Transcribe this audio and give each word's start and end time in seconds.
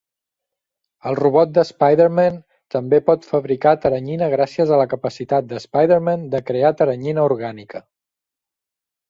El 1.09 1.17
robot 1.17 1.51
d'Spider-Man 1.57 2.39
també 2.75 2.99
pot 3.09 3.27
fabricar 3.33 3.75
teranyina 3.83 4.31
gràcies 4.33 4.73
a 4.73 4.81
la 4.83 4.89
capacitat 4.95 5.49
d'Spider-Man 5.53 6.25
de 6.33 6.43
crear 6.49 6.75
teranyina 6.83 7.29
orgànica. 7.29 7.85